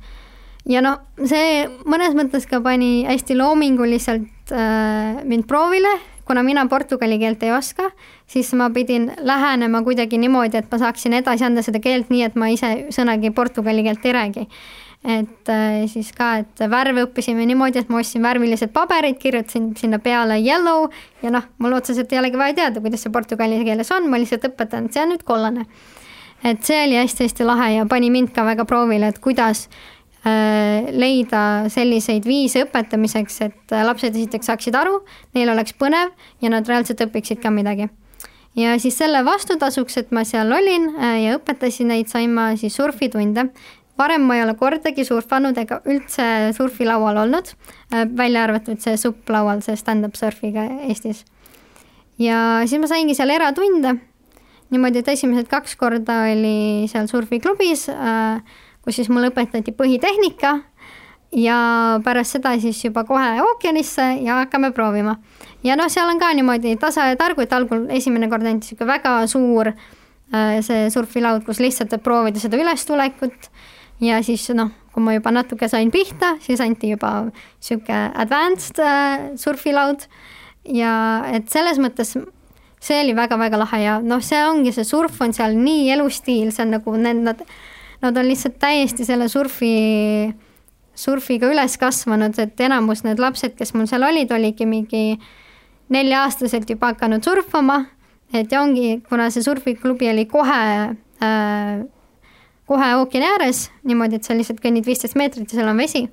[0.69, 0.95] ja no
[1.25, 5.91] see mõnes mõttes ka pani hästi loominguliselt äh, mind proovile,
[6.27, 7.89] kuna mina portugali keelt ei oska,
[8.29, 12.37] siis ma pidin lähenema kuidagi niimoodi, et ma saaksin edasi anda seda keelt nii, et
[12.39, 14.47] ma ise sõnagi portugali keelt ei räägi.
[15.01, 19.97] et äh, siis ka, et värve õppisime niimoodi, et ma ostsin värvilised paberid, kirjutasin sinna
[19.99, 20.91] peale yellow
[21.23, 24.45] ja noh, mul otseselt ei olegi vaja teada, kuidas see portugali keeles on, ma lihtsalt
[24.51, 25.65] õpetan, et see on nüüd kollane.
[26.43, 29.65] et see oli hästi-hästi lahe ja pani mind ka väga proovile, et kuidas
[30.23, 34.99] leida selliseid viise õpetamiseks, et äh, lapsed esiteks saaksid aru,
[35.33, 37.89] neil oleks põnev ja nad reaalselt õpiksid ka midagi.
[38.55, 42.75] ja siis selle vastutasuks, et ma seal olin äh, ja õpetasin neid, sain ma siis
[42.75, 43.49] surfitunde.
[43.97, 47.51] varem ma ei ole kordagi surfanud ega üldse surfilaual olnud,
[48.17, 51.25] välja arvatud see supplaual, see stand-up surfiga Eestis.
[52.17, 53.97] ja siis ma saingi seal eratunde
[54.71, 57.89] niimoodi, et esimesed kaks korda oli seal surfiklubis,
[58.85, 60.57] kus siis mul õpetati põhitehnika
[61.35, 61.57] ja
[62.03, 65.15] pärast seda siis juba kohe ookeanisse ja hakkame proovima.
[65.63, 68.91] ja noh, seal on ka niimoodi tasa ja targu, et algul esimene kord ainult niisugune
[68.91, 73.49] väga suur äh, see surfilaud, kus lihtsalt, proovida seda ülestulekut
[74.03, 79.31] ja siis noh, kui ma juba natuke sain pihta, siis anti juba niisugune advanced äh,
[79.39, 80.07] surfilaud
[80.67, 80.93] ja
[81.31, 82.17] et selles mõttes
[82.81, 86.65] see oli väga-väga lahe ja noh, see ongi, see surf on seal nii elustiil, see
[86.65, 87.43] on nagu need, nad,
[88.01, 89.75] nad on lihtsalt täiesti selle surfi
[91.01, 95.05] surfiga üles kasvanud, et enamus need lapsed, kes mul seal olid, olidki mingi
[95.91, 97.85] nelja-aastaselt juba hakanud surfama,
[98.33, 100.59] et ja ongi, kuna see surfiklubi oli kohe
[101.23, 101.81] äh,,
[102.69, 106.05] kohe ookeani ääres, niimoodi, et sa lihtsalt kõnnid viisteist meetrit ja seal on vesi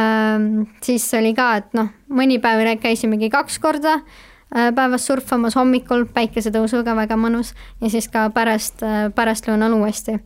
[0.00, 6.06] ähm,, siis oli ka, et noh, mõni päev käisimegi kaks korda äh, päevas surfamas hommikul
[6.12, 10.20] päikesetõusuga, väga mõnus, ja siis ka pärast äh,, pärastlõunal uuesti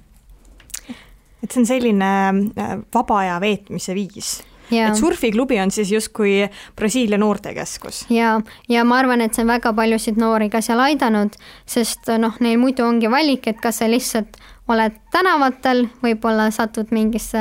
[1.42, 2.12] et see on selline
[2.58, 4.90] äh, vaba aja veetmise viis Ja.
[4.90, 8.02] et surfiklubi on siis justkui Brasiilia noortekeskus.
[8.12, 12.36] ja, ja ma arvan, et see on väga paljusid noori ka seal aidanud, sest noh,
[12.44, 14.36] neil muidu ongi valik, et kas sa lihtsalt
[14.68, 17.40] oled tänavatel, võib-olla satud mingisse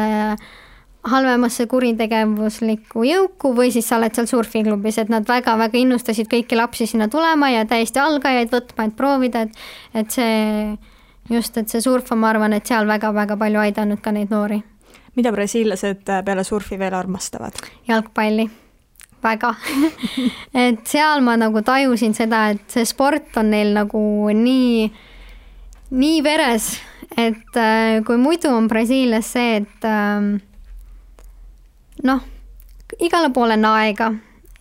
[1.08, 6.88] halvemasse kuritegevuslikku jõuku või siis sa oled seal surfiklubis, et nad väga-väga innustasid kõiki lapsi
[6.88, 10.78] sinna tulema ja täiesti algajaid võtma, et proovida, et, et see
[11.30, 14.62] just, et see surf on, ma arvan, et seal väga-väga palju aidanud ka neid noori.
[15.18, 17.58] mida brasiillased äh, peale surfi veel armastavad?
[17.88, 18.50] jalgpalli,
[19.24, 19.56] väga
[20.68, 24.02] et seal ma nagu tajusin seda, et see sport on neil nagu
[24.34, 24.92] nii,
[25.90, 26.76] nii veres,
[27.18, 30.32] et äh, kui muidu on Brasiilias see, et äh,
[32.04, 32.24] noh,
[33.00, 34.14] igale poole on aega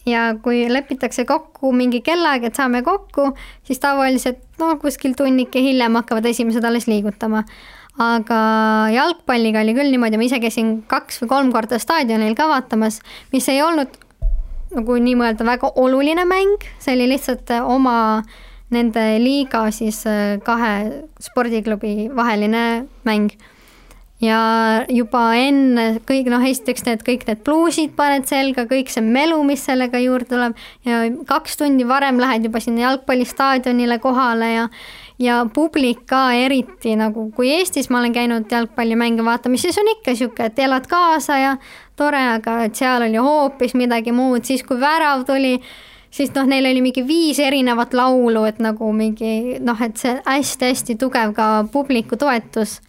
[0.07, 3.33] ja kui lepitakse kokku mingi kellaaeg, et saame kokku,
[3.67, 7.45] siis tavaliselt no kuskil tunnike hiljem hakkavad esimesed alles liigutama.
[7.97, 8.39] aga
[8.93, 13.01] jalgpalliga oli küll niimoodi, ma ise käisin kaks või kolm korda staadionil ka vaatamas,
[13.33, 13.95] mis ei olnud
[14.77, 17.97] nagu nii mõelda väga oluline mäng, see oli lihtsalt oma
[18.75, 20.03] nende liiga siis
[20.45, 20.73] kahe
[21.23, 23.33] spordiklubi vaheline mäng
[24.21, 24.41] ja
[24.89, 29.65] juba enne kõik noh, esiteks need kõik need pluusid paned selga, kõik see melu, mis
[29.67, 30.61] sellega juurde tuleb.
[30.89, 34.69] Ja kaks tundi varem lähed juba sinna jalgpallistaadionile kohale ja
[35.19, 40.13] ja publik ka eriti nagu, kui Eestis ma olen käinud jalgpallimänge vaatamas, siis on ikka
[40.15, 41.55] sihuke, et elad kaasa ja
[41.97, 45.55] tore, aga et seal oli hoopis midagi muud, siis kui värav tuli,
[46.13, 50.99] siis noh, neil oli mingi viis erinevat laulu, et nagu mingi noh, et see hästi-hästi
[51.01, 52.83] tugev ka publiku toetus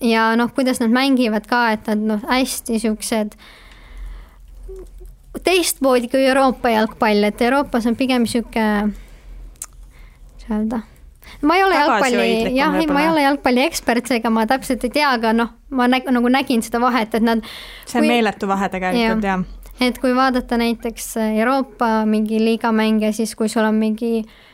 [0.00, 3.36] ja noh, kuidas nad mängivad ka, et nad noh, hästi siuksed
[5.44, 8.64] teistmoodi kui Euroopa jalgpall, et Euroopas on pigem sihuke,
[10.32, 10.82] kuidas öelda
[11.46, 14.92] ma ei ole jalgpalli, jah, ei, ma ei ole jalgpalli ekspert, seega ma täpselt ei
[14.98, 17.44] tea, aga noh, ma näg, nagu nägin seda vahet, et nad.
[17.86, 19.86] see on kui, meeletu vahe tegelikult jah ja..
[19.86, 24.49] et kui vaadata näiteks Euroopa mingi liigamänge, siis kui sul on mingi äh,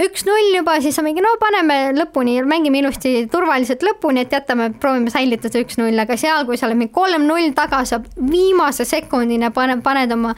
[0.00, 5.12] üks-null juba, siis on mingi, no paneme lõpuni, mängime ilusti turvaliselt lõpuni, et jätame, proovime
[5.14, 10.14] säilitada üks-null, aga seal, kui sa oled mingi kolm-null taga, sa viimase sekundina paned, paned
[10.16, 10.34] oma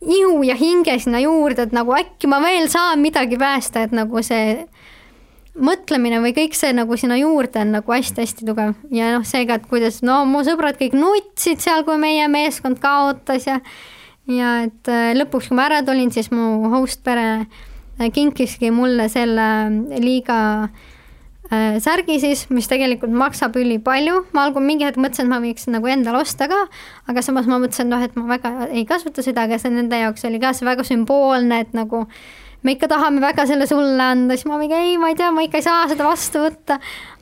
[0.00, 4.22] ihu ja hinge sinna juurde, et nagu äkki ma veel saan midagi päästa, et nagu
[4.24, 4.62] see
[5.60, 8.76] mõtlemine või kõik see nagu sinna juurde on nagu hästi-hästi tugev.
[8.94, 13.50] Ja noh, seega, et kuidas, no mu sõbrad kõik nutsid seal, kui meie meeskond kaotas
[13.50, 13.58] ja
[14.30, 17.48] ja et äh, lõpuks, kui ma ära tulin, siis mu host pere
[18.08, 19.46] kinkiski mulle selle
[20.00, 25.40] liiga äh, särgi siis, mis tegelikult maksab ülipalju, ma algul mingi hetk mõtlesin, et ma
[25.42, 26.62] võiksin nagu endale osta ka,
[27.10, 30.24] aga samas ma mõtlesin, noh, et ma väga ei kasuta seda, aga see nende jaoks
[30.28, 32.06] oli ka see väga sümboolne, et nagu
[32.62, 35.44] me ikka tahame väga selle sulle anda, siis ma mingi ei, ma ei tea, ma
[35.46, 36.80] ikka ei saa seda vastu võtta.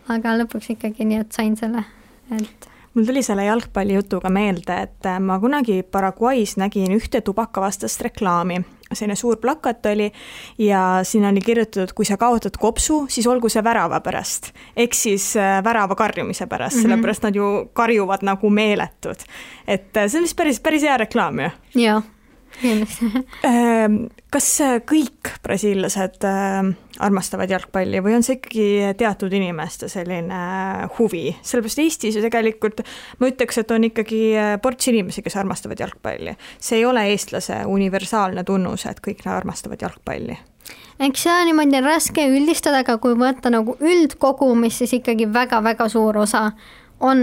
[0.08, 1.84] aga lõpuks ikkagi nii, et sain selle,
[2.36, 9.16] et mul tuli selle jalgpallijutuga meelde, et ma kunagi Paraguay's nägin ühte tubakavastast reklaami selline
[9.16, 10.12] suur plakat oli
[10.58, 14.52] ja siin oli kirjutatud, kui sa kaotad kopsu, siis olgu see värava pärast.
[14.76, 16.82] ehk siis äh, värava karjumise pärast mm, -hmm.
[16.82, 19.16] sellepärast nad ju karjuvad nagu meeletud.
[19.66, 21.50] et äh, see on vist päris, päris hea reklaam ju.
[21.74, 22.02] jah
[24.34, 24.48] kas
[24.88, 26.72] kõik brasiillased ehm,
[27.04, 28.68] armastavad jalgpalli või on see ikkagi
[28.98, 30.40] teatud inimeste selline
[30.98, 32.82] huvi, sellepärast Eestis ju tegelikult
[33.20, 34.22] ma ütleks, et on ikkagi
[34.62, 36.36] ports inimesi, kes armastavad jalgpalli.
[36.58, 40.38] see ei ole eestlase universaalne tunnus, et kõik armastavad jalgpalli.
[40.98, 46.18] Eks see on niimoodi raske üldistada, aga kui võtta nagu üldkogumis, siis ikkagi väga-väga suur
[46.24, 46.48] osa
[47.00, 47.20] on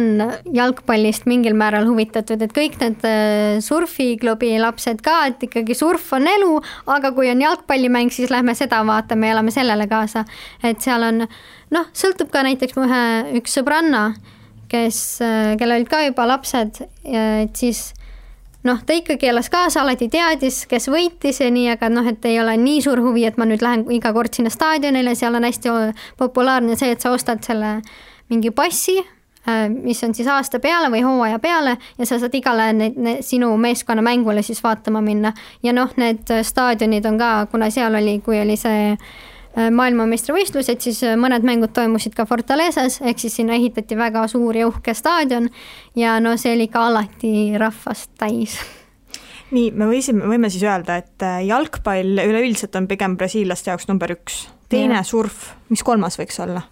[0.55, 6.27] jalgpallist mingil määral huvitatud, et kõik need äh, surfiklubi lapsed ka, et ikkagi surf on
[6.31, 6.53] elu,
[6.91, 10.25] aga kui on jalgpallimäng, siis lähme seda vaatame ja elame sellele kaasa.
[10.63, 13.03] et seal on noh, sõltub ka näiteks mu ühe,
[13.41, 14.07] üks sõbranna,
[14.71, 17.89] kes, äh, kellel olid ka juba lapsed, et siis
[18.65, 22.39] noh, ta ikkagi elas kaasa, alati teadis, kes võitis ja nii, aga noh, et ei
[22.41, 25.75] ole nii suur huvi, et ma nüüd lähen iga kord sinna staadionile, seal on hästi
[26.21, 27.77] populaarne see, et sa ostad selle
[28.31, 28.97] mingi passi,
[29.69, 33.51] mis on siis aasta peale või hooaja peale ja sa saad igale need, need, sinu
[33.61, 35.33] meeskonna mängule siis vaatama minna.
[35.63, 38.97] ja noh, need staadionid on ka, kuna seal oli, kui oli see
[39.55, 44.57] Äh, maailmameistrivõistlused, siis äh, mõned mängud toimusid ka Fortalezas, ehk siis sinna ehitati väga suur
[44.57, 45.47] ja uhke staadion
[45.95, 47.31] ja no see oli ka alati
[47.61, 48.57] rahvast täis
[49.55, 54.11] nii, me võisime, võime siis öelda, et äh, jalgpall üleüldiselt on pigem brasiillaste jaoks number
[54.17, 55.07] üks, teine ja.
[55.07, 56.65] surf, mis kolmas võiks olla?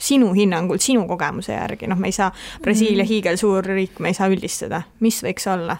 [0.00, 2.30] Sinu hinnangul, sinu kogemuse järgi, noh, me ei saa,
[2.64, 3.08] Brasiilia mm.
[3.12, 5.78] hiigelsuur riik, me ei saa üldistada, mis võiks olla?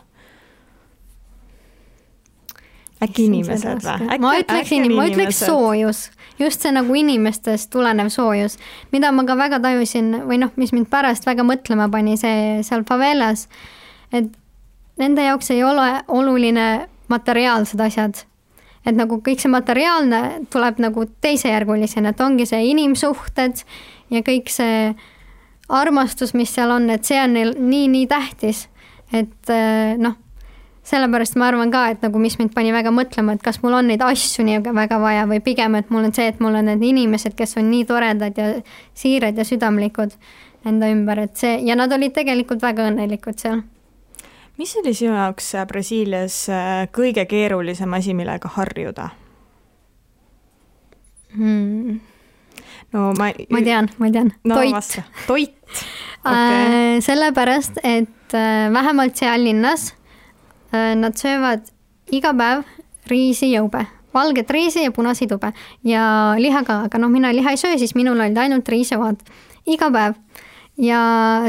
[3.01, 4.19] äkki inimesed või?
[4.21, 6.03] ma ütleks, ma ütleks soojus,
[6.41, 8.59] just see nagu inimestest tulenev soojus,
[8.93, 12.85] mida ma ka väga tajusin või noh, mis mind pärast väga mõtlema pani, see seal
[12.89, 13.47] favelas,
[14.13, 14.29] et
[15.01, 16.67] nende jaoks ei ole oluline
[17.11, 18.27] materiaalsed asjad.
[18.81, 20.21] et nagu kõik see materiaalne
[20.53, 23.61] tuleb nagu teisejärgulisena, et ongi see inimsuhted
[24.11, 24.95] ja kõik see
[25.69, 28.67] armastus, mis seal on, et see on neil nii-nii tähtis,
[29.15, 29.55] et
[29.99, 30.19] noh
[30.91, 33.91] sellepärast ma arvan ka, et nagu, mis mind pani väga mõtlema, et kas mul on
[33.91, 36.85] neid asju nii väga vaja või pigem, et mul on see, et mul on need
[36.91, 38.49] inimesed, kes on nii toredad ja
[38.97, 40.17] siirad ja südamlikud
[40.69, 43.63] enda ümber, et see ja nad olid tegelikult väga õnnelikud seal.
[44.61, 49.11] mis oli sinu jaoks äh, Brasiilias äh, kõige keerulisem asi, millega harjuda
[51.37, 52.01] hmm.?
[52.93, 54.33] No ma ma tean, ma tean.
[54.45, 55.01] No,, toit.
[55.27, 55.57] toit.
[55.61, 55.87] Okay.
[56.21, 58.35] Äh, sellepärast, et
[58.75, 59.87] vähemalt seal linnas
[60.71, 61.67] Äh, nad söövad
[62.15, 62.63] iga päev
[63.11, 63.83] riisijõube,
[64.15, 65.51] valget riisi ja punaseid ube.
[65.87, 66.03] Ja
[66.39, 69.25] liha ka, aga noh, mina liha ei söö, siis minul olid ainult riisivad
[69.67, 70.15] iga päev.
[70.81, 71.01] ja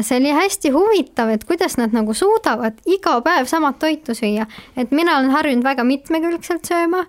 [0.04, 4.92] see oli hästi huvitav, et kuidas nad nagu suudavad iga päev samat toitu süüa, et
[4.92, 7.06] mina olen harjunud väga mitmekülgselt sööma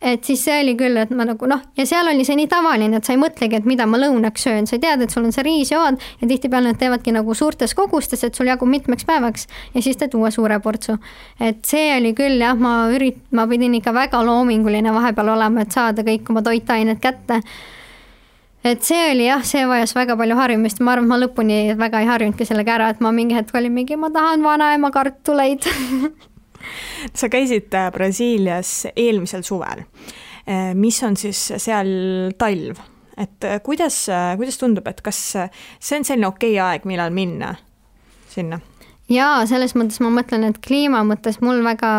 [0.00, 2.96] et siis see oli küll, et ma nagu noh, ja seal oli see nii tavaline,
[2.96, 5.44] et sa ei mõtlegi, et mida ma lõunaks söön, sa tead, et sul on see
[5.44, 10.00] riisjood ja tihtipeale nad teevadki nagu suurtes kogustes, et sul jagub mitmeks päevaks ja siis
[10.00, 10.96] teed uue suure portsu.
[11.40, 15.76] et see oli küll jah, ma ürit-, ma pidin ikka väga loominguline vahepeal olema, et
[15.76, 17.42] saada kõik oma toitained kätte.
[18.64, 22.02] Et see oli jah, see vajas väga palju harjumist, ma arvan, et ma lõpuni väga
[22.02, 25.64] ei harjunudki sellega ära, et ma mingi hetk olin mingi, ma tahan vanaema kartuleid
[27.14, 29.84] sa käisid äh, Brasiilias eelmisel suvel.
[30.48, 32.80] Äh, mis on siis seal talv,
[33.16, 37.54] et äh, kuidas, kuidas tundub, et kas see on selline okei okay aeg, millal minna
[38.30, 38.60] sinna?
[39.10, 41.92] jaa, selles mõttes ma mõtlen, et kliima mõttes mul väga,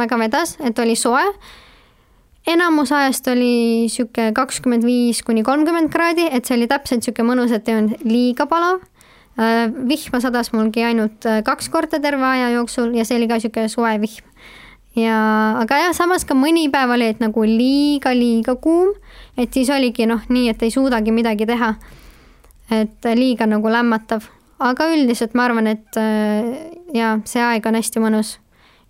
[0.00, 1.22] väga vedas, et oli soe.
[2.50, 7.54] enamus ajast oli sihuke kakskümmend viis kuni kolmkümmend kraadi, et see oli täpselt sihuke mõnus,
[7.54, 8.82] et ei olnud liiga palav
[9.36, 13.68] vihma sadas mulgi ainult äh, kaks korda terve aja jooksul ja see oli ka niisugune
[13.68, 14.28] soe vihm.
[14.96, 15.16] ja,
[15.58, 18.94] aga jah, samas ka mõni päev oli, et nagu liiga-liiga kuum,
[19.36, 21.74] et siis oligi noh, nii, et ei suudagi midagi teha.
[22.70, 28.00] et liiga nagu lämmatav, aga üldiselt ma arvan, et äh, jaa, see aeg on hästi
[28.00, 28.38] mõnus.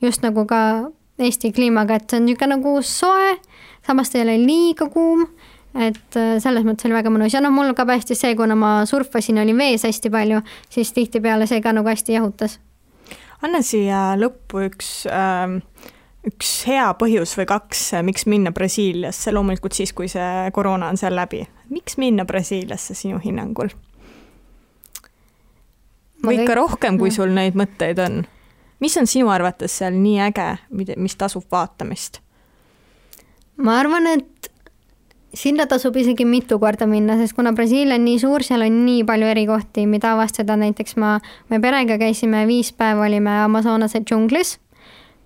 [0.03, 3.37] just nagu ka Eesti kliimaga, et see on niisugune nagu soe,
[3.87, 5.29] samas ta ei ole liiga kuum
[5.75, 8.77] et äh, selles mõttes oli väga mõnus ja noh, mul ka päästis see, kuna ma
[8.89, 12.59] surfasin, oli vees hästi palju, siis tihtipeale see ka nagu hästi jahutas.
[13.43, 15.59] anna siia lõppu üks äh,
[16.29, 21.17] üks hea põhjus või kaks, miks minna Brasiiliasse, loomulikult siis, kui see koroona on seal
[21.17, 21.45] läbi.
[21.71, 23.73] miks minna Brasiiliasse sinu hinnangul?
[26.25, 28.23] või ikka rohkem, kui sul neid mõtteid on?
[28.81, 30.49] mis on sinu arvates seal nii äge,
[30.97, 32.21] mis tasub vaatamist?
[33.57, 34.34] ma arvan, et
[35.35, 39.05] sinna tasub isegi mitu korda minna, sest kuna Brasiilia on nii suur, seal on nii
[39.07, 41.17] palju erikohti, mida avastada, näiteks ma,
[41.51, 44.57] me perega käisime viis päeva, olime Amazonase džunglis,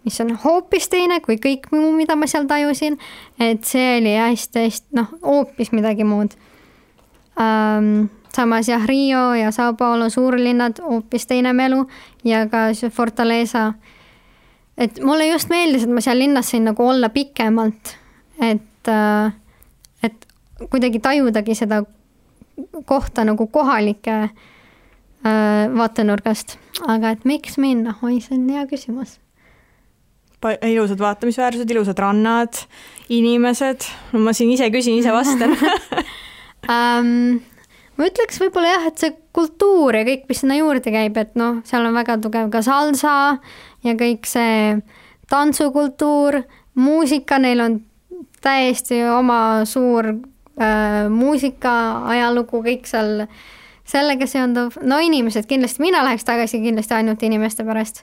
[0.06, 2.98] mis on hoopis teine kui kõik muu, mida ma seal tajusin,
[3.40, 6.36] et see oli hästi-hästi noh, hoopis midagi muud
[7.38, 8.08] um,.
[8.32, 11.86] samas jah, Rio ja Sao Paulo suurlinnad, hoopis teine melu
[12.24, 13.72] ja ka Fortaleza.
[14.76, 17.96] et mulle just meeldis, et ma seal linnas sain nagu olla pikemalt,
[18.40, 19.32] et uh,
[20.66, 21.82] kuidagi tajudagi seda
[22.86, 24.32] kohta nagu kohalike äh,
[25.74, 26.56] vaatenurgast,
[26.86, 29.18] aga et miks minna, oi, see on hea küsimus.
[30.66, 32.58] ilusad vaatamisväärsused, ilusad rannad,
[33.08, 35.54] inimesed, no ma siin ise küsin, ise vastan.
[36.68, 37.40] Um,
[37.98, 41.60] ma ütleks võib-olla jah, et see kultuur ja kõik, mis sinna juurde käib, et noh,
[41.66, 43.16] seal on väga tugev ka salsa
[43.86, 44.78] ja kõik see
[45.30, 46.42] tantsukultuur,
[46.78, 47.80] muusika, neil on
[48.42, 50.12] täiesti oma suur
[51.14, 51.72] muusika
[52.10, 53.26] ajalugu, kõik seal
[53.88, 58.02] sellega seonduv, no inimesed kindlasti, mina läheks tagasi kindlasti ainult inimeste pärast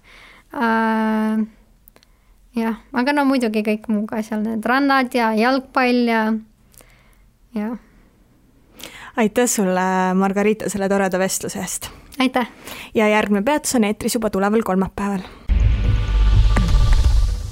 [0.55, 1.43] äh,.
[2.55, 6.23] jah, aga no muidugi kõik muu ka seal, need rannad ja jalgpall ja,
[7.57, 7.75] jah
[9.17, 11.89] aitäh sulle, Margarita, selle toreda vestluse eest!
[12.19, 12.47] aitäh!
[12.95, 15.23] ja järgmine peatus on eetris juba tuleval kolmapäeval.